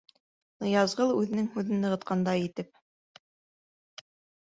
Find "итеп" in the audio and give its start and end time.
2.51-3.25